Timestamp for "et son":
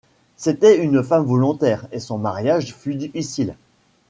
1.91-2.17